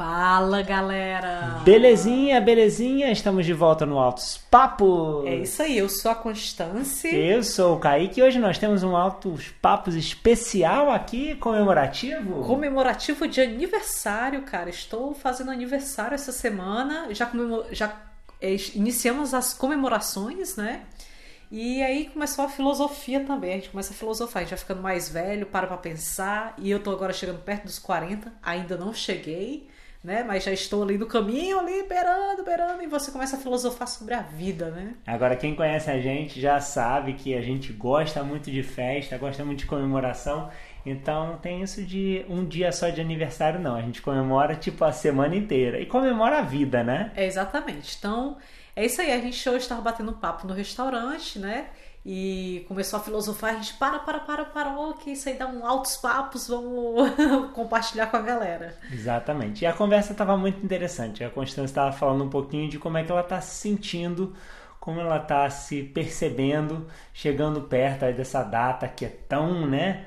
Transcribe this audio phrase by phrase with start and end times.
[0.00, 1.60] Fala, galera!
[1.62, 5.26] Belezinha, belezinha, estamos de volta no Altos Papos.
[5.26, 7.14] É isso aí, eu sou a Constância.
[7.14, 12.42] Eu sou o Kaique e hoje nós temos um Altos Papos especial aqui, comemorativo.
[12.46, 14.70] Comemorativo de aniversário, cara.
[14.70, 17.12] Estou fazendo aniversário essa semana.
[17.12, 17.66] Já, comemor...
[17.70, 17.94] já
[18.40, 20.80] é, iniciamos as comemorações, né?
[21.50, 23.50] E aí começou a filosofia também.
[23.50, 26.54] A gente começa a filosofar, a gente vai ficando mais velho, para pra pensar.
[26.56, 29.68] E eu tô agora chegando perto dos 40, ainda não cheguei,
[30.02, 30.22] né?
[30.22, 32.82] Mas já estou ali no caminho, ali, beirando, beirando.
[32.82, 34.94] E você começa a filosofar sobre a vida, né?
[35.06, 39.44] Agora, quem conhece a gente já sabe que a gente gosta muito de festa, gosta
[39.44, 40.50] muito de comemoração.
[40.84, 43.76] Então não tem isso de um dia só de aniversário, não.
[43.76, 45.78] A gente comemora tipo a semana inteira.
[45.78, 47.12] E comemora a vida, né?
[47.14, 47.96] É, exatamente.
[47.98, 48.36] Então.
[48.76, 51.66] É isso aí, a gente hoje estava batendo papo no restaurante, né?
[52.04, 55.66] E começou a filosofar, a gente para, para, para, parou, que isso aí dá um
[55.66, 57.10] altos papos, vamos
[57.52, 58.74] compartilhar com a galera.
[58.90, 59.62] Exatamente.
[59.62, 61.22] E a conversa estava muito interessante.
[61.22, 64.34] A Constância estava falando um pouquinho de como é que ela está se sentindo,
[64.78, 70.06] como ela está se percebendo, chegando perto dessa data que é tão, né?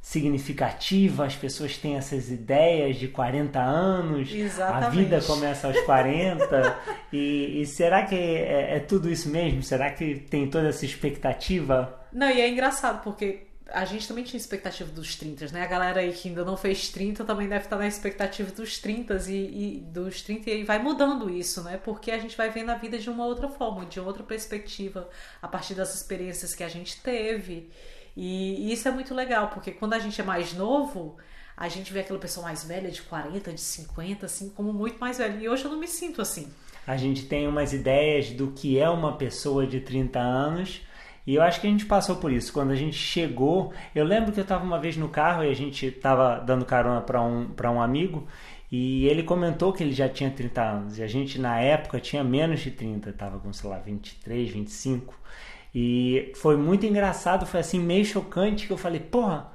[0.00, 4.86] Significativa, as pessoas têm essas ideias de 40 anos, Exatamente.
[4.86, 6.78] a vida começa aos 40,
[7.12, 9.62] e, e, será que é, é, tudo isso mesmo?
[9.62, 12.00] Será que tem toda essa expectativa?
[12.12, 15.62] Não, e é engraçado, porque a gente também tinha expectativa dos 30, né?
[15.62, 19.16] A galera aí que ainda não fez 30 também deve estar na expectativa dos 30
[19.28, 21.76] e, e dos 30 e vai mudando isso, né?
[21.76, 25.08] Porque a gente vai vendo a vida de uma outra forma, de outra perspectiva,
[25.40, 27.70] a partir das experiências que a gente teve.
[28.16, 31.16] E, isso é muito legal, porque quando a gente é mais novo,
[31.56, 35.18] a gente vê aquela pessoa mais velha, de 40, de 50, assim, como muito mais
[35.18, 35.36] velha.
[35.38, 36.48] E hoje eu não me sinto assim.
[36.86, 40.82] A gente tem umas ideias do que é uma pessoa de 30 anos.
[41.26, 42.52] E eu acho que a gente passou por isso.
[42.52, 45.54] Quando a gente chegou, eu lembro que eu estava uma vez no carro e a
[45.54, 48.26] gente estava dando carona para um, um amigo
[48.70, 50.98] e ele comentou que ele já tinha 30 anos.
[50.98, 55.18] E a gente, na época, tinha menos de 30, estava com, sei lá, 23, 25.
[55.74, 59.52] E foi muito engraçado, foi assim, meio chocante que eu falei, porra,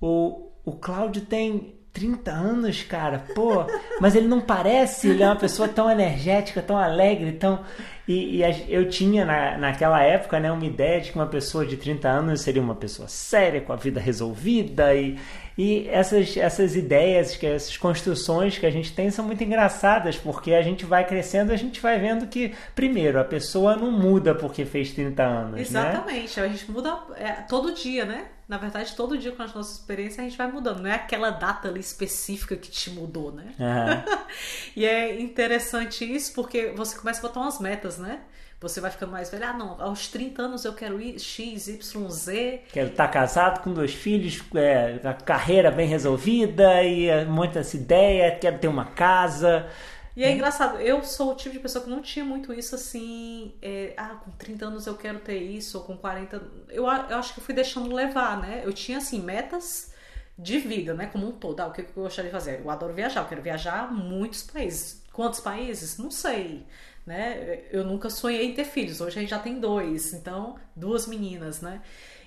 [0.00, 3.64] o, o Cláudio tem 30 anos, cara, pô,
[4.00, 7.60] mas ele não parece, ele é uma pessoa tão energética, tão alegre, tão.
[8.08, 11.76] E, e, eu tinha na, naquela época né, uma ideia de que uma pessoa de
[11.76, 15.18] 30 anos seria uma pessoa séria, com a vida resolvida e,
[15.58, 20.54] e essas, essas ideias, que essas construções que a gente tem são muito engraçadas, porque
[20.54, 24.64] a gente vai crescendo, a gente vai vendo que, primeiro, a pessoa não muda porque
[24.64, 25.52] fez 30 anos.
[25.52, 25.60] Né?
[25.60, 26.46] Exatamente, né?
[26.46, 28.26] a gente muda é, todo dia, né?
[28.48, 30.80] Na verdade, todo dia com as nossas experiências a gente vai mudando.
[30.80, 33.52] Não é aquela data ali específica que te mudou, né?
[33.58, 34.16] Uhum.
[34.74, 38.20] e é interessante isso porque você começa a botar umas metas, né?
[38.60, 39.44] Você vai ficando mais velho.
[39.46, 42.62] Ah, não, aos 30 anos eu quero ir X, Y, Z.
[42.72, 48.38] Quero estar casado com dois filhos, é, a carreira bem resolvida e é, muitas ideias,
[48.40, 49.68] quero ter uma casa.
[50.16, 53.54] E é engraçado, eu sou o tipo de pessoa que não tinha muito isso assim,
[53.62, 56.42] é, ah, com 30 anos eu quero ter isso, ou com 40.
[56.70, 58.62] Eu, eu acho que eu fui deixando levar, né?
[58.64, 59.92] Eu tinha assim, metas
[60.38, 61.06] de vida, né?
[61.06, 61.60] Como um todo.
[61.60, 62.60] Ah, o que eu gostaria de fazer?
[62.60, 65.02] Eu adoro viajar, eu quero viajar a muitos países.
[65.12, 65.98] Quantos países?
[65.98, 66.64] Não sei
[67.08, 67.62] né?
[67.72, 71.62] Eu nunca sonhei em ter filhos, hoje a gente já tem dois, então, duas meninas,
[71.62, 71.80] né?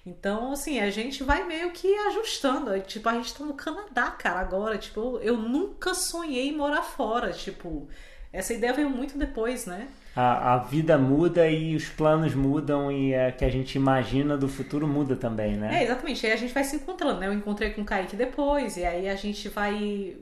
[0.03, 2.77] Então, assim, a gente vai meio que ajustando.
[2.81, 4.75] Tipo, a gente tá no Canadá, cara, agora.
[4.75, 7.31] Tipo, eu nunca sonhei em morar fora.
[7.31, 7.88] Tipo,
[8.33, 9.88] essa ideia veio muito depois, né?
[10.16, 14.49] A, a vida muda e os planos mudam e é que a gente imagina do
[14.49, 15.79] futuro muda também, né?
[15.79, 16.25] É, exatamente.
[16.25, 17.27] Aí a gente vai se encontrando, né?
[17.27, 20.17] Eu encontrei com o Kaique depois e aí a gente vai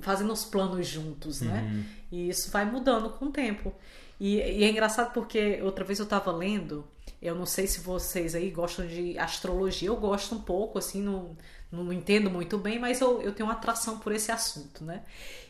[0.00, 1.62] fazendo os planos juntos, né?
[1.62, 1.84] Uhum.
[2.10, 3.72] E isso vai mudando com o tempo.
[4.18, 6.84] E, e, é engraçado porque outra vez eu estava lendo,
[7.24, 11.34] eu não sei se vocês aí gostam de astrologia, eu gosto um pouco, assim, não,
[11.72, 15.02] não entendo muito bem, mas eu, eu tenho uma atração por esse assunto, né?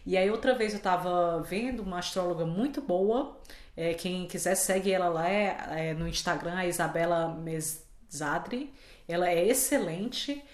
[0.07, 3.41] E aí outra vez eu estava vendo uma astróloga muito boa,
[3.77, 8.73] é, quem quiser segue ela lá é, é no Instagram, a Isabela Mesadri,
[9.09, 10.45] ela é excelente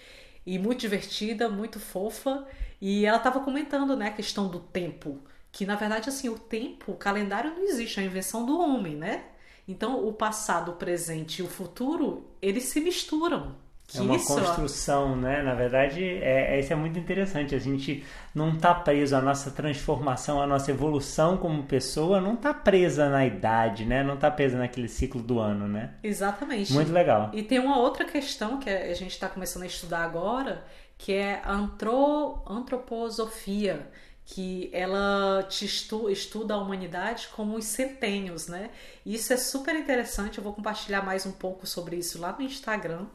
[0.43, 2.47] e muito divertida, muito fofa,
[2.81, 5.21] e ela estava comentando, né, a questão do tempo,
[5.51, 8.95] que na verdade assim o tempo, o calendário não existe, é a invenção do homem,
[8.95, 9.25] né?
[9.67, 13.55] Então o passado, o presente e o futuro eles se misturam.
[13.91, 15.15] Que é uma isso, construção, ó.
[15.17, 15.43] né?
[15.43, 17.53] Na verdade, é, é, isso é muito interessante.
[17.53, 22.53] A gente não está preso à nossa transformação, à nossa evolução como pessoa, não está
[22.53, 24.01] presa na idade, né?
[24.01, 25.95] Não está presa naquele ciclo do ano, né?
[26.01, 26.71] Exatamente.
[26.71, 27.31] Muito legal.
[27.33, 30.63] E tem uma outra questão que a gente está começando a estudar agora,
[30.97, 33.89] que é a antro, antroposofia
[34.31, 38.71] que ela te estu, estuda a humanidade como os centênios, né?
[39.05, 43.07] Isso é super interessante, eu vou compartilhar mais um pouco sobre isso lá no Instagram,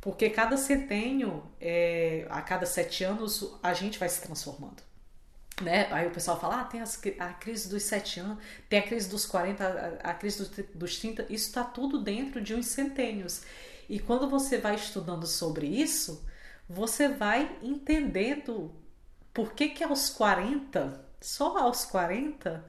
[0.00, 4.80] porque cada centênio, é, a cada sete anos, a gente vai se transformando.
[5.60, 5.88] né?
[5.90, 8.38] Aí o pessoal fala, ah, tem as, a crise dos 7 anos,
[8.68, 9.64] tem a crise dos 40,
[10.04, 13.42] a, a crise dos, dos 30, isso está tudo dentro de uns centênios.
[13.88, 16.24] E quando você vai estudando sobre isso,
[16.68, 18.72] você vai entendendo
[19.38, 22.64] por que que aos 40, só aos 40,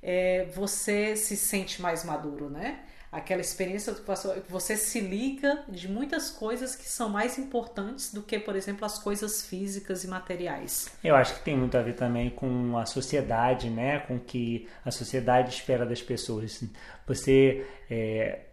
[0.00, 2.78] é, você se sente mais maduro, né?
[3.10, 8.38] aquela experiência que você se liga de muitas coisas que são mais importantes do que,
[8.38, 10.88] por exemplo, as coisas físicas e materiais.
[11.02, 13.98] Eu acho que tem muito a ver também com a sociedade, né?
[13.98, 16.62] Com o que a sociedade espera das pessoas.
[17.04, 18.44] Você, é,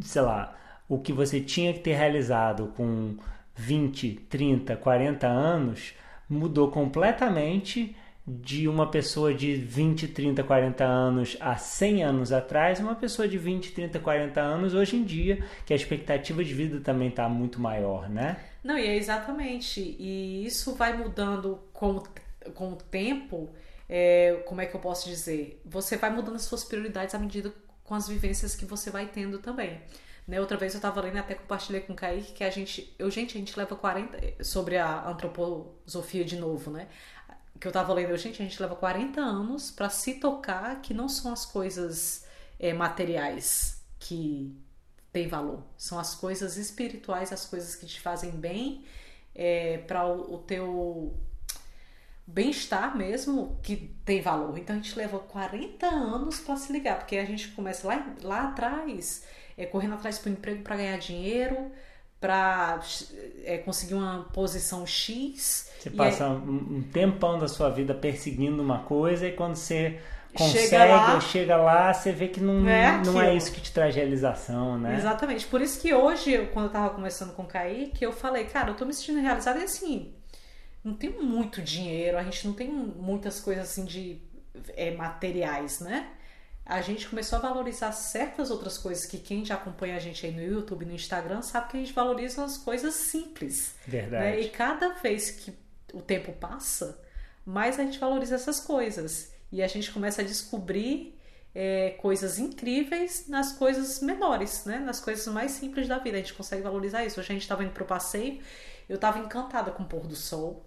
[0.00, 3.18] sei lá, o que você tinha que ter realizado com
[3.54, 5.94] 20, 30, 40 anos
[6.32, 7.94] mudou completamente
[8.26, 13.36] de uma pessoa de 20, 30, 40 anos há 100 anos atrás, uma pessoa de
[13.36, 17.60] 20, 30, 40 anos hoje em dia, que a expectativa de vida também está muito
[17.60, 18.36] maior, né?
[18.62, 19.80] Não, e é exatamente.
[19.98, 22.00] E isso vai mudando com,
[22.54, 23.50] com o tempo.
[23.88, 25.60] É, como é que eu posso dizer?
[25.64, 27.52] Você vai mudando as suas prioridades à medida
[27.82, 29.80] com as vivências que você vai tendo também.
[30.26, 33.10] Né, outra vez eu estava lendo até compartilhei com o Kaique que a gente, eu
[33.10, 36.88] gente, a gente leva 40 sobre a antroposofia de novo, né?
[37.62, 41.08] que eu tava lendo, gente, a gente leva 40 anos para se tocar que não
[41.08, 42.26] são as coisas
[42.58, 44.52] é, materiais que
[45.12, 48.84] têm valor, são as coisas espirituais, as coisas que te fazem bem
[49.32, 51.16] é, para o, o teu
[52.32, 54.56] bem-estar mesmo que tem valor.
[54.58, 58.48] Então a gente leva 40 anos para se ligar, porque a gente começa lá, lá
[58.48, 59.24] atrás,
[59.56, 61.70] é, correndo atrás para o emprego para ganhar dinheiro,
[62.18, 62.80] para
[63.44, 65.70] é, conseguir uma posição X.
[65.78, 70.00] Você passa um tempão da sua vida perseguindo uma coisa e quando você
[70.32, 73.72] consegue, chega lá, chega lá você vê que não é, não é isso que te
[73.72, 74.96] traz realização, né?
[74.96, 75.46] Exatamente.
[75.46, 78.74] Por isso que hoje, quando eu tava conversando com o Kaique, eu falei, cara, eu
[78.74, 80.14] tô me sentindo realizada e assim,
[80.84, 84.20] não tem muito dinheiro, a gente não tem muitas coisas assim de
[84.76, 86.12] é, materiais, né?
[86.64, 90.32] a gente começou a valorizar certas outras coisas que quem já acompanha a gente aí
[90.32, 93.74] no YouTube, no Instagram, sabe que a gente valoriza as coisas simples.
[93.86, 94.24] Verdade.
[94.24, 94.40] Né?
[94.40, 95.52] E cada vez que
[95.92, 97.00] o tempo passa,
[97.44, 99.32] mais a gente valoriza essas coisas.
[99.50, 101.18] E a gente começa a descobrir
[101.54, 104.78] é, coisas incríveis nas coisas menores, né?
[104.78, 106.16] nas coisas mais simples da vida.
[106.16, 107.18] A gente consegue valorizar isso.
[107.18, 108.40] Hoje a gente estava indo para o passeio,
[108.88, 110.64] eu estava encantada com o pôr do sol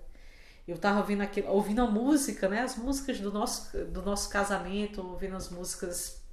[0.67, 2.61] eu tava ouvindo aquilo, ouvindo a música, né?
[2.61, 6.23] As músicas do nosso, do nosso casamento, ouvindo as músicas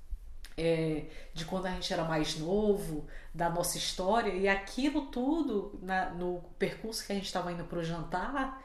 [0.56, 6.10] é, de quando a gente era mais novo, da nossa história, e aquilo tudo na,
[6.10, 8.62] no percurso que a gente estava indo pro jantar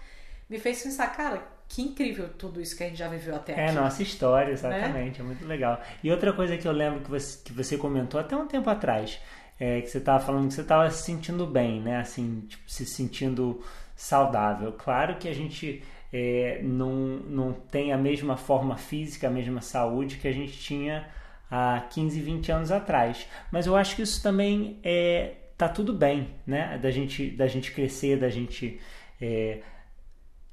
[0.50, 3.66] me fez pensar, cara, que incrível tudo isso que a gente já viveu até é,
[3.66, 3.78] aqui.
[3.78, 5.20] É, nossa história, exatamente, né?
[5.20, 5.82] é muito legal.
[6.02, 9.20] E outra coisa que eu lembro que você, que você comentou até um tempo atrás,
[9.60, 12.00] é que você estava falando que você estava se sentindo bem, né?
[12.00, 13.62] Assim, tipo, se sentindo
[13.96, 14.74] saudável.
[14.74, 15.84] Claro que a gente
[16.14, 21.08] é, não, não tem a mesma forma física, a mesma saúde que a gente tinha
[21.50, 23.28] há 15, 20 anos atrás.
[23.52, 26.78] Mas eu acho que isso também é, tá tudo bem, né?
[26.78, 28.80] Da gente, da gente crescer, da gente.
[29.20, 29.62] É...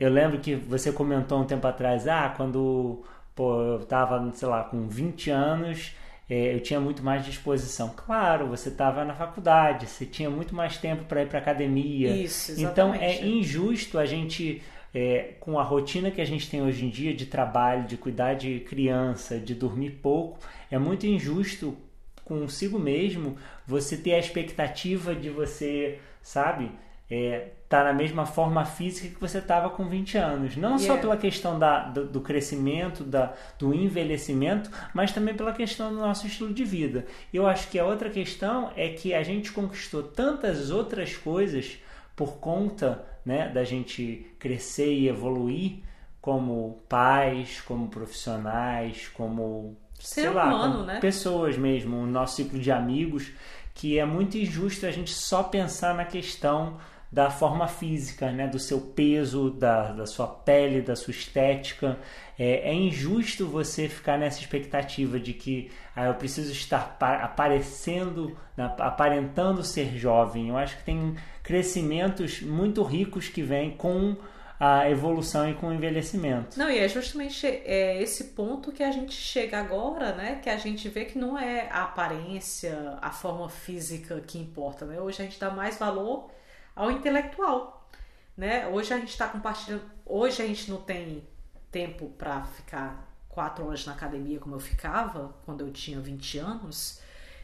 [0.00, 3.04] eu lembro que você comentou um tempo atrás, ah, quando
[3.34, 5.94] pô, eu tava, sei lá, com 20 anos
[6.28, 7.92] é, eu tinha muito mais disposição.
[7.94, 12.10] Claro, você estava na faculdade, você tinha muito mais tempo para ir para academia.
[12.10, 12.72] Isso, exatamente.
[12.72, 14.62] Então é injusto a gente,
[14.94, 18.34] é, com a rotina que a gente tem hoje em dia de trabalho, de cuidar
[18.34, 20.38] de criança, de dormir pouco,
[20.70, 21.76] é muito injusto
[22.24, 26.70] consigo mesmo você ter a expectativa de você, sabe,
[27.10, 30.56] é, tá na mesma forma física que você estava com 20 anos.
[30.56, 30.86] Não yeah.
[30.86, 35.96] só pela questão da, do, do, crescimento, da, do envelhecimento, mas também pela questão do
[36.00, 37.06] nosso estilo de vida.
[37.32, 41.78] Eu acho que a outra questão é que a gente conquistou tantas outras coisas
[42.16, 45.82] por conta né, da gente crescer e evoluir
[46.20, 51.00] como pais, como profissionais, como Ser sei humano, lá, como né?
[51.00, 53.30] pessoas mesmo, o nosso ciclo de amigos,
[53.74, 56.78] que é muito injusto a gente só pensar na questão
[57.14, 58.48] da forma física, né?
[58.48, 61.96] do seu peso, da, da sua pele, da sua estética.
[62.36, 69.62] É, é, injusto você ficar nessa expectativa de que ah, eu preciso estar aparecendo, aparentando
[69.62, 70.48] ser jovem.
[70.48, 74.16] Eu acho que tem crescimentos muito ricos que vêm com
[74.58, 76.58] a evolução e com o envelhecimento.
[76.58, 80.40] Não, e é justamente é, esse ponto que a gente chega agora, né?
[80.42, 85.00] Que a gente vê que não é a aparência, a forma física que importa, né?
[85.00, 86.34] Hoje a gente dá mais valor
[86.74, 87.88] ao intelectual.
[88.36, 88.66] Né?
[88.66, 89.82] Hoje a gente está compartilhando.
[90.04, 91.26] Hoje a gente não tem
[91.70, 97.00] tempo para ficar quatro horas na academia como eu ficava quando eu tinha 20 anos,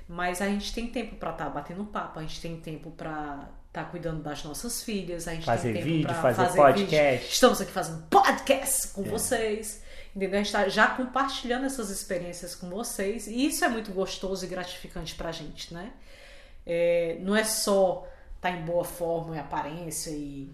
[0.09, 3.49] mas a gente tem tempo para estar tá batendo papo, a gente tem tempo para
[3.73, 7.19] tá cuidando das nossas filhas, a gente fazer tem vídeo, pra fazer, fazer podcast.
[7.19, 7.33] Vídeo.
[7.33, 9.05] Estamos aqui fazendo podcast com é.
[9.05, 9.83] vocês.
[10.15, 10.41] Entendeu?
[10.41, 13.29] A gente tá já compartilhando essas experiências com vocês.
[13.29, 15.93] E isso é muito gostoso e gratificante pra gente, né?
[16.67, 20.50] É, não é só estar tá em boa forma e aparência e,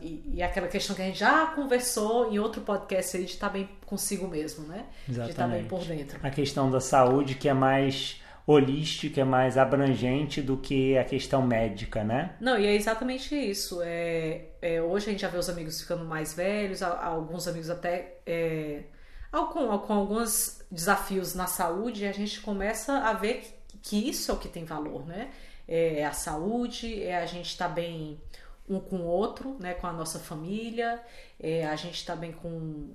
[0.00, 3.48] e, e, aquela questão que a gente já conversou em outro podcast aí de estar
[3.48, 4.86] tá bem consigo mesmo, né?
[5.08, 5.26] Exatamente.
[5.26, 6.18] De estar tá bem por dentro.
[6.22, 11.46] A questão da saúde que é mais holística, é mais abrangente do que a questão
[11.46, 12.34] médica, né?
[12.40, 13.80] Não, e é exatamente isso.
[13.82, 18.18] É, é hoje a gente já vê os amigos ficando mais velhos, alguns amigos até
[18.26, 18.82] é,
[19.30, 24.34] com, com alguns desafios na saúde, a gente começa a ver que, que isso é
[24.34, 25.30] o que tem valor, né?
[25.72, 28.20] É a saúde, é a gente estar tá bem
[28.68, 29.74] um com o outro, né?
[29.74, 31.00] Com a nossa família,
[31.38, 32.90] é a gente estar tá bem com,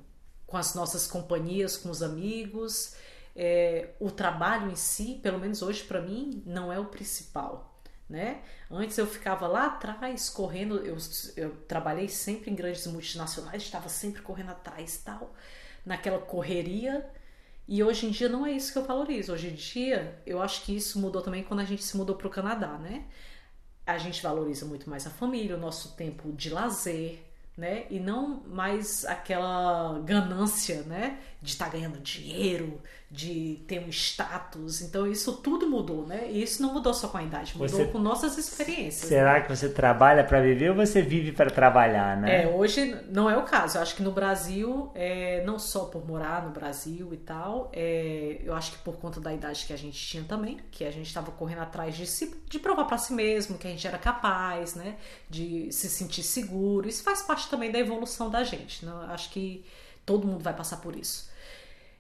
[0.45, 2.95] com as nossas companhias, com os amigos
[3.35, 7.73] é, o trabalho em si, pelo menos hoje para mim, não é o principal.
[8.07, 8.43] Né?
[8.69, 10.95] Antes eu ficava lá atrás correndo, eu,
[11.35, 15.33] eu trabalhei sempre em grandes multinacionais, estava sempre correndo atrás tal,
[15.85, 17.05] naquela correria.
[17.67, 19.33] E hoje em dia não é isso que eu valorizo.
[19.33, 22.27] Hoje em dia eu acho que isso mudou também quando a gente se mudou para
[22.27, 23.05] o Canadá, né?
[23.85, 27.23] A gente valoriza muito mais a família, o nosso tempo de lazer,
[27.57, 27.85] né?
[27.89, 31.19] E não mais aquela ganância, né?
[31.41, 32.81] De estar tá ganhando dinheiro,
[33.15, 34.81] de ter um status.
[34.81, 36.27] Então isso tudo mudou, né?
[36.29, 37.85] E isso não mudou só com a idade, mudou você...
[37.85, 39.07] com nossas experiências.
[39.07, 39.41] Será né?
[39.41, 42.43] que você trabalha para viver ou você vive para trabalhar, né?
[42.43, 43.77] É, hoje não é o caso.
[43.77, 48.41] Eu acho que no Brasil, é, não só por morar no Brasil e tal, é,
[48.43, 51.07] eu acho que por conta da idade que a gente tinha também, que a gente
[51.07, 52.05] estava correndo atrás de,
[52.49, 54.97] de provar para si mesmo que a gente era capaz, né?
[55.29, 56.87] De se sentir seguro.
[56.87, 58.85] Isso faz parte também da evolução da gente.
[58.85, 58.91] Né?
[58.91, 59.63] Eu acho que
[60.05, 61.33] todo mundo vai passar por isso.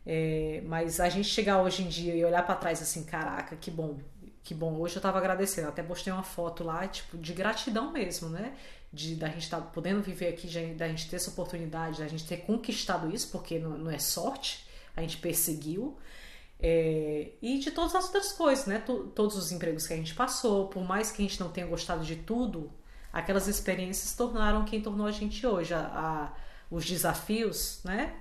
[0.05, 3.71] É, mas a gente chegar hoje em dia e olhar para trás assim, caraca, que
[3.71, 3.99] bom,
[4.43, 4.77] que bom.
[4.79, 8.55] Hoje eu tava agradecendo, até postei uma foto lá, tipo, de gratidão mesmo, né?
[8.93, 12.07] De da gente estar tá podendo viver aqui, de, da gente ter essa oportunidade, da
[12.07, 15.97] gente ter conquistado isso, porque não, não é sorte, a gente perseguiu.
[16.59, 18.79] É, e de todas as outras coisas, né?
[18.79, 22.05] todos os empregos que a gente passou, por mais que a gente não tenha gostado
[22.05, 22.71] de tudo,
[23.11, 25.73] aquelas experiências tornaram quem tornou a gente hoje.
[25.73, 26.33] A, a,
[26.69, 28.15] os desafios, né?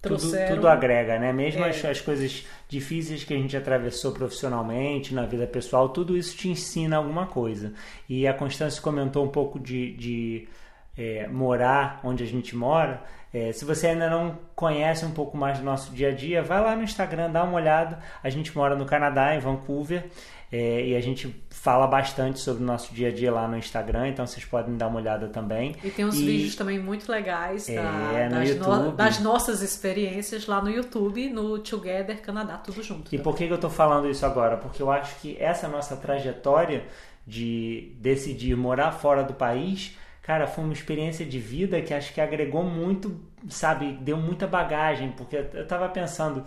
[0.00, 0.46] Trouxeram...
[0.46, 1.32] Tudo, tudo agrega, né?
[1.32, 1.70] Mesmo é.
[1.70, 6.48] as, as, coisas difíceis que a gente atravessou profissionalmente, na vida pessoal, tudo isso te
[6.48, 7.72] ensina alguma coisa.
[8.08, 10.48] E a Constância comentou um pouco de, de
[10.96, 13.02] é, morar onde a gente mora.
[13.34, 16.60] É, se você ainda não conhece um pouco mais do nosso dia a dia, vai
[16.60, 17.98] lá no Instagram, dá uma olhada.
[18.22, 20.06] A gente mora no Canadá, em Vancouver.
[20.50, 21.28] É, e a gente
[21.60, 24.86] fala bastante sobre o nosso dia a dia lá no Instagram, então vocês podem dar
[24.86, 25.74] uma olhada também.
[25.82, 26.24] E tem uns e...
[26.24, 31.58] vídeos também muito legais é, da, das, no, das, nossas experiências lá no YouTube, no
[31.58, 33.08] Together Canadá, tudo junto.
[33.08, 33.24] E também.
[33.24, 34.56] por que, que eu estou falando isso agora?
[34.56, 36.84] Porque eu acho que essa nossa trajetória
[37.26, 42.20] de decidir morar fora do país, cara, foi uma experiência de vida que acho que
[42.20, 46.44] agregou muito, sabe, deu muita bagagem, porque eu estava pensando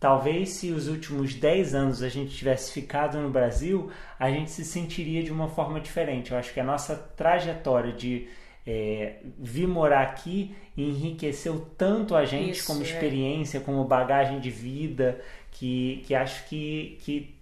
[0.00, 4.64] Talvez se os últimos 10 anos a gente tivesse ficado no Brasil, a gente se
[4.64, 6.30] sentiria de uma forma diferente.
[6.30, 8.28] Eu acho que a nossa trajetória de
[8.64, 12.84] é, vir morar aqui enriqueceu tanto a gente Isso, como é.
[12.84, 13.60] experiência, é.
[13.60, 17.34] como bagagem de vida, que, que acho que, que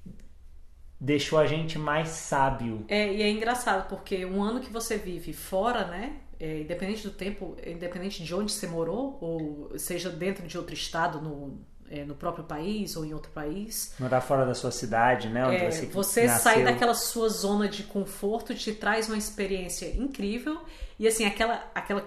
[0.98, 2.86] deixou a gente mais sábio.
[2.88, 6.16] É, e é engraçado, porque um ano que você vive fora, né?
[6.38, 11.20] É, independente do tempo, independente de onde você morou, ou seja dentro de outro estado,
[11.20, 11.58] no,
[11.90, 13.94] é, no próprio país ou em outro país.
[13.98, 15.66] Morar fora da sua cidade, né?
[15.66, 20.60] É, você você sai daquela sua zona de conforto, te traz uma experiência incrível
[20.98, 22.06] e assim, aquela, aquela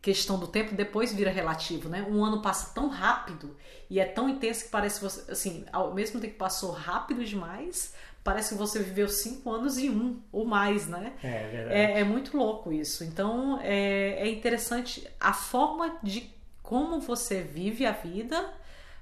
[0.00, 2.06] questão do tempo depois vira relativo, né?
[2.08, 3.56] Um ano passa tão rápido
[3.88, 7.94] e é tão intenso que parece você, assim, ao mesmo tempo que passou rápido demais,
[8.24, 11.12] parece que você viveu cinco anos em um ou mais, né?
[11.22, 11.74] É, é verdade.
[11.74, 13.04] É, é muito louco isso.
[13.04, 16.30] Então é, é interessante a forma de
[16.62, 18.48] como você vive a vida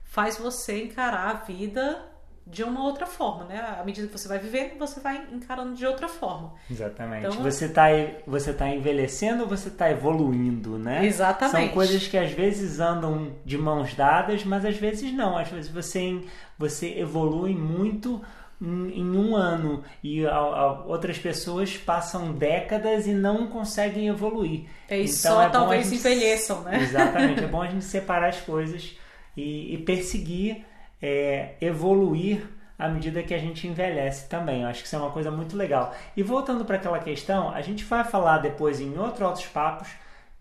[0.09, 2.03] faz você encarar a vida
[2.47, 3.77] de uma outra forma, né?
[3.79, 6.55] À medida que você vai vivendo, você vai encarando de outra forma.
[6.71, 7.27] Exatamente.
[7.27, 7.89] Então, você está
[8.27, 11.05] você tá envelhecendo ou você está evoluindo, né?
[11.05, 11.67] Exatamente.
[11.67, 15.37] São coisas que às vezes andam de mãos dadas, mas às vezes não.
[15.37, 16.23] Às vezes você,
[16.59, 18.23] você evolui muito
[18.61, 24.65] em um ano e a, a, outras pessoas passam décadas e não conseguem evoluir.
[24.89, 26.83] É, e então, só é talvez gente, envelheçam, né?
[26.83, 27.45] Exatamente.
[27.45, 28.97] é bom a gente separar as coisas
[29.37, 30.65] e, e perseguir
[31.01, 32.47] é, evoluir
[32.79, 34.63] à medida que a gente envelhece também.
[34.63, 35.95] Eu acho que isso é uma coisa muito legal.
[36.17, 39.89] E voltando para aquela questão, a gente vai falar depois em outros outros papos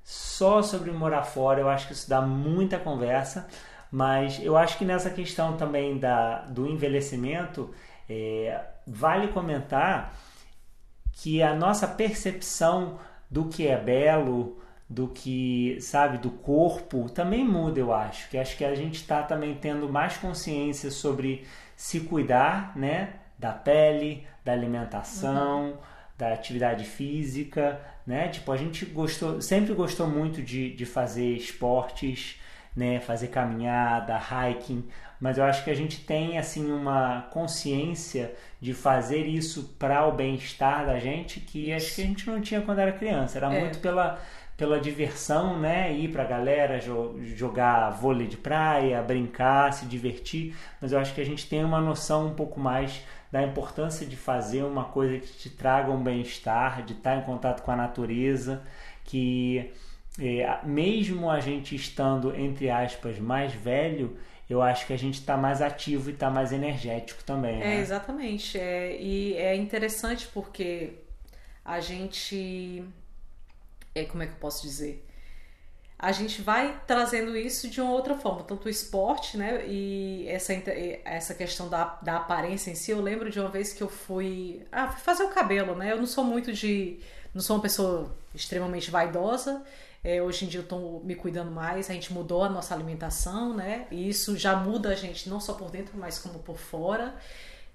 [0.03, 1.60] só sobre morar fora.
[1.60, 3.48] Eu acho que isso dá muita conversa,
[3.91, 7.74] mas eu acho que nessa questão também da, do envelhecimento
[8.10, 10.13] é, vale comentar
[11.12, 17.79] que a nossa percepção do que é belo, do que, sabe, do corpo, também muda,
[17.79, 18.29] eu acho.
[18.29, 23.13] Que acho que a gente está também tendo mais consciência sobre se cuidar, né?
[23.38, 25.77] Da pele, da alimentação, uhum.
[26.17, 28.29] da atividade física, né?
[28.29, 32.39] Tipo, a gente gostou, sempre gostou muito de, de fazer esportes,
[32.75, 33.01] né?
[33.01, 34.88] Fazer caminhada, hiking,
[35.20, 40.12] mas eu acho que a gente tem assim uma consciência de fazer isso para o
[40.12, 43.38] bem-estar da gente que acho que a gente não tinha quando era criança.
[43.38, 43.60] Era é.
[43.60, 44.20] muito pela
[44.57, 45.93] pela diversão, né?
[45.93, 50.55] Ir pra galera jo jogar vôlei de praia, brincar, se divertir.
[50.81, 54.15] Mas eu acho que a gente tem uma noção um pouco mais da importância de
[54.15, 58.63] fazer uma coisa que te traga um bem-estar, de estar em contato com a natureza,
[59.03, 59.71] que
[60.19, 64.17] é, mesmo a gente estando, entre aspas, mais velho,
[64.49, 67.61] eu acho que a gente está mais ativo e está mais energético também.
[67.61, 67.79] É, né?
[67.79, 68.57] exatamente.
[68.57, 70.93] É, e é interessante porque
[71.63, 72.83] a gente.
[73.98, 75.04] É, como é que eu posso dizer?
[76.00, 79.66] A gente vai trazendo isso de uma outra forma, tanto o esporte, né?
[79.68, 80.54] E essa,
[81.04, 82.92] essa questão da, da aparência em si.
[82.92, 85.92] Eu lembro de uma vez que eu fui, ah, fui fazer o cabelo, né?
[85.92, 87.00] Eu não sou muito de.
[87.34, 89.63] Não sou uma pessoa extremamente vaidosa.
[90.04, 93.56] É, hoje em dia eu estou me cuidando mais, a gente mudou a nossa alimentação,
[93.56, 93.88] né?
[93.92, 97.16] E isso já muda a gente não só por dentro, mas como por fora.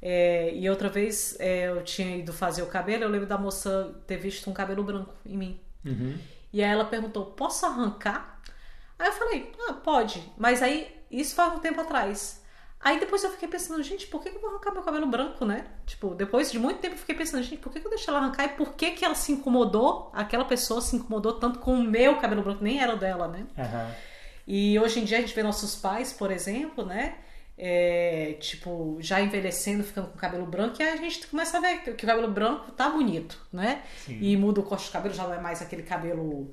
[0.01, 3.95] É, e outra vez é, eu tinha ido fazer o cabelo, eu lembro da moça
[4.07, 5.61] ter visto um cabelo branco em mim.
[5.85, 6.19] Uhum.
[6.53, 8.41] E aí ela perguntou: posso arrancar?
[8.99, 10.23] Aí eu falei: ah, pode.
[10.37, 12.43] Mas aí, isso faz um tempo atrás.
[12.85, 15.67] Aí depois eu fiquei pensando, gente, por que eu vou arrancar meu cabelo branco, né?
[15.87, 18.45] Tipo, depois de muito tempo eu fiquei pensando, gente, por que eu deixei ela arrancar
[18.45, 22.17] e por que, que ela se incomodou, aquela pessoa se incomodou tanto com o meu
[22.17, 23.47] cabelo branco, nem era o dela, né?
[23.57, 23.95] Uhum.
[24.49, 27.19] E hoje em dia a gente vê nossos pais, por exemplo, né?
[27.57, 31.83] É, tipo, já envelhecendo, ficando com cabelo branco, e aí a gente começa a ver
[31.83, 33.83] que o cabelo branco tá bonito, né?
[34.05, 34.19] Sim.
[34.21, 36.51] E muda o corte do cabelo, já não é mais aquele cabelo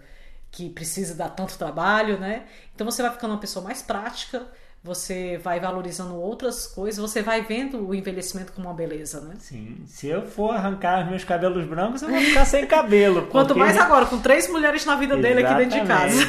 [0.51, 2.47] que precisa dar tanto trabalho, né?
[2.75, 4.47] Então você vai ficando uma pessoa mais prática
[4.81, 9.35] você vai valorizando outras coisas, você vai vendo o envelhecimento como uma beleza, né?
[9.37, 9.83] Sim.
[9.85, 13.21] Se eu for arrancar os meus cabelos brancos, eu vou ficar sem cabelo.
[13.27, 13.31] Porque...
[13.31, 16.23] Quanto mais agora, com três mulheres na vida dele aqui dentro de casa.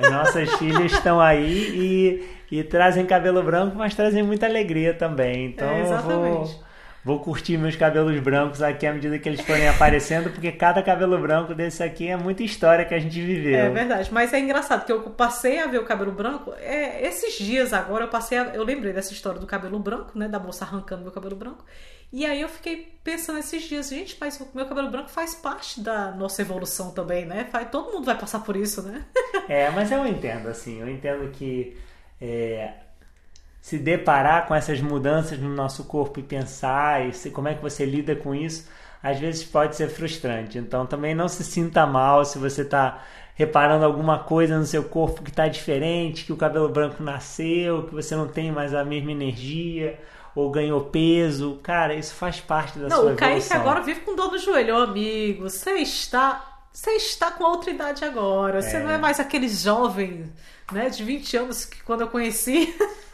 [0.00, 0.10] É.
[0.10, 2.20] Nossas filhas estão aí
[2.50, 5.46] e, e trazem cabelo branco, mas trazem muita alegria também.
[5.46, 6.12] Então é, exatamente.
[6.12, 6.65] eu vou
[7.06, 11.16] Vou curtir meus cabelos brancos aqui à medida que eles forem aparecendo, porque cada cabelo
[11.16, 13.56] branco desse aqui é muita história que a gente viveu.
[13.56, 16.52] É verdade, mas é engraçado que eu passei a ver o cabelo branco.
[16.58, 20.26] É, esses dias agora eu passei a, eu lembrei dessa história do cabelo branco, né,
[20.26, 21.64] da moça arrancando meu cabelo branco.
[22.12, 25.80] E aí eu fiquei pensando esses dias, gente, mas o meu cabelo branco faz parte
[25.80, 27.46] da nossa evolução também, né?
[27.52, 29.04] Faz, todo mundo vai passar por isso, né?
[29.48, 31.76] é, mas eu entendo assim, eu entendo que
[32.20, 32.72] é,
[33.66, 37.60] se deparar com essas mudanças no nosso corpo e pensar e se, como é que
[37.60, 38.64] você lida com isso,
[39.02, 40.56] às vezes pode ser frustrante.
[40.56, 43.02] Então também não se sinta mal se você está
[43.34, 47.92] reparando alguma coisa no seu corpo que está diferente, que o cabelo branco nasceu, que
[47.92, 49.98] você não tem mais a mesma energia
[50.32, 51.58] ou ganhou peso.
[51.60, 53.28] Cara, isso faz parte da não, sua evolução.
[53.28, 54.76] Não, o Kaique agora vive com dor no joelho.
[54.76, 56.52] Ô, amigo, você está...
[56.72, 58.62] Você está com outra idade agora.
[58.62, 58.80] Você é.
[58.80, 60.32] não é mais aquele jovem,
[60.70, 62.72] né, de 20 anos que quando eu conheci...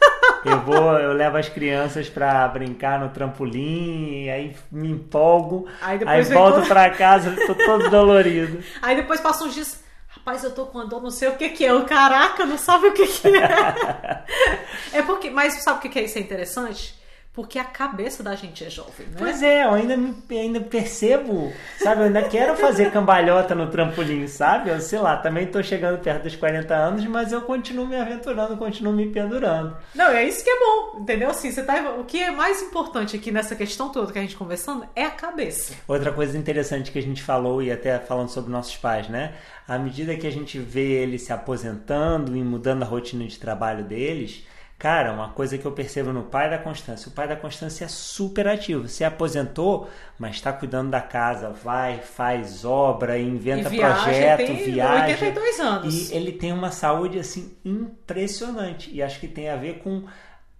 [0.45, 6.23] Eu vou, eu levo as crianças para brincar no trampolim, aí me empolgo, aí, aí
[6.23, 6.67] volto todo...
[6.67, 8.61] para casa, tô todo dolorido.
[8.81, 11.49] Aí depois passa uns dias, rapaz, eu tô com a dor, não sei o que
[11.49, 11.71] que é.
[11.71, 14.25] Eu, caraca, não sabe o que que é.
[14.99, 17.01] é porque, mas sabe o que que é isso é interessante?
[17.33, 19.15] Porque a cabeça da gente é jovem, né?
[19.17, 19.95] Pois é, eu ainda,
[20.29, 22.01] ainda percebo, sabe?
[22.01, 24.69] Eu ainda quero fazer cambalhota no trampolim, sabe?
[24.69, 28.55] Eu sei lá, também tô chegando perto dos 40 anos, mas eu continuo me aventurando,
[28.55, 29.75] continuo me pendurando.
[29.95, 31.31] Não, é isso que é bom, entendeu?
[31.31, 34.37] Assim, você tá, o que é mais importante aqui nessa questão toda que a gente
[34.37, 35.73] conversando é a cabeça.
[35.87, 39.33] Outra coisa interessante que a gente falou, e até falando sobre nossos pais, né?
[39.67, 43.83] À medida que a gente vê eles se aposentando e mudando a rotina de trabalho
[43.83, 44.43] deles
[44.83, 47.87] Cara, uma coisa que eu percebo no pai da Constância, o pai da Constância é
[47.87, 48.89] super ativo.
[48.89, 55.05] Se aposentou, mas está cuidando da casa, vai, faz obra, inventa viaja, projeto, tem viaja.
[55.05, 56.11] 82 anos.
[56.11, 58.93] E ele tem uma saúde assim impressionante.
[58.93, 60.03] E acho que tem a ver com,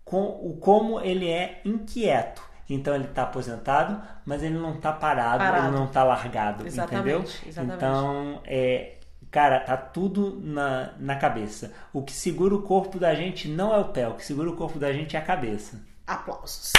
[0.05, 2.41] com o como ele é inquieto.
[2.69, 6.97] Então ele está aposentado, mas ele não está parado, parado, ele não está largado, exatamente,
[6.97, 7.25] entendeu?
[7.45, 7.75] Exatamente.
[7.75, 8.93] Então é,
[9.33, 11.73] Cara, tá tudo na, na cabeça.
[11.91, 14.55] O que segura o corpo da gente não é o pé, o que segura o
[14.55, 15.81] corpo da gente é a cabeça.
[16.05, 16.71] Aplausos.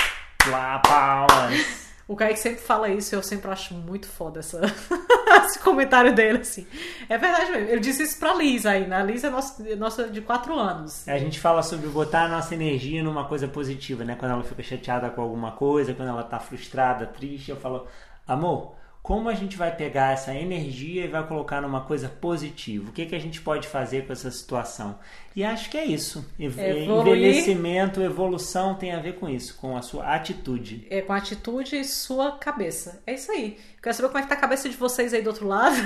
[0.47, 1.83] Lá, palmas.
[2.07, 4.61] O Kaique sempre fala isso e eu sempre acho muito foda essa...
[5.47, 6.67] esse comentário dele, assim.
[7.09, 7.71] É verdade mesmo.
[7.71, 8.97] Ele disse isso pra Liz aí, né?
[8.97, 11.09] A Liz é nossa, nossa de 4 anos.
[11.09, 14.17] A gente fala sobre botar a nossa energia numa coisa positiva, né?
[14.17, 17.87] Quando ela fica chateada com alguma coisa, quando ela tá frustrada, triste, eu falo,
[18.29, 22.89] amor, como a gente vai pegar essa energia e vai colocar numa coisa positiva?
[22.89, 24.99] O que, que a gente pode fazer com essa situação?
[25.37, 26.25] E acho que é isso.
[26.39, 26.89] Evoluir.
[26.89, 30.87] Envelhecimento, evolução tem a ver com isso, com a sua atitude.
[30.89, 33.03] É, com a atitude e sua cabeça.
[33.07, 33.59] É isso aí.
[33.83, 35.77] Quero saber como é que tá a cabeça de vocês aí do outro lado.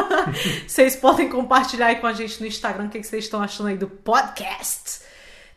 [0.66, 3.66] vocês podem compartilhar aí com a gente no Instagram o que, que vocês estão achando
[3.66, 5.02] aí do podcast.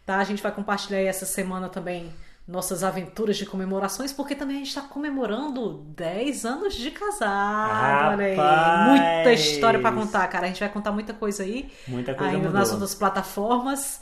[0.05, 0.17] Tá?
[0.17, 2.13] A gente vai compartilhar aí essa semana também
[2.47, 8.13] nossas aventuras de comemorações, porque também a gente está comemorando 10 anos de casado.
[8.13, 9.23] Olha aí.
[9.25, 10.45] Muita história para contar, cara.
[10.45, 11.71] A gente vai contar muita coisa aí.
[11.87, 12.59] Muita coisa ainda mudou.
[12.59, 14.01] nas outras plataformas.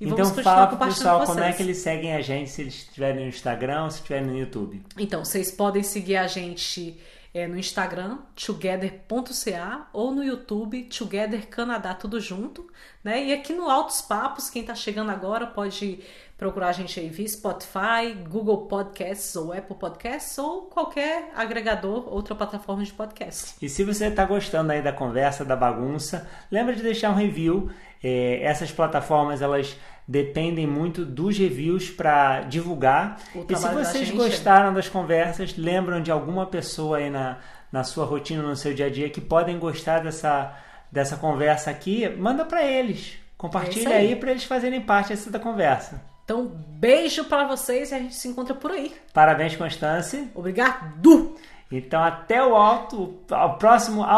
[0.00, 2.74] E então vamos fala pro pessoal como é que eles seguem a gente, se eles
[2.74, 4.80] estiverem no Instagram ou se estiverem no YouTube.
[4.96, 6.96] Então, vocês podem seguir a gente
[7.32, 12.66] é, no Instagram, together.ca, ou no YouTube, Together Canadá, tudo junto.
[13.02, 13.26] Né?
[13.26, 16.00] E aqui no Altos Papos, quem está chegando agora pode
[16.36, 22.34] procurar a gente aí via Spotify, Google Podcasts ou Apple Podcasts ou qualquer agregador, outra
[22.34, 23.56] plataforma de podcast.
[23.60, 27.70] E se você está gostando aí da conversa, da bagunça, lembra de deixar um review.
[28.00, 29.76] É, essas plataformas elas
[30.08, 33.20] dependem muito dos reviews para divulgar.
[33.46, 37.36] E se vocês gostaram das conversas, lembram de alguma pessoa aí na,
[37.70, 40.56] na sua rotina, no seu dia a dia, que podem gostar dessa,
[40.90, 43.18] dessa conversa aqui, manda para eles.
[43.36, 46.02] Compartilha é aí, aí para eles fazerem parte dessa conversa.
[46.24, 48.94] Então, beijo para vocês e a gente se encontra por aí.
[49.12, 50.28] Parabéns, Constância.
[50.34, 51.36] Obrigado.
[51.70, 54.02] Então, até o alto, ao próximo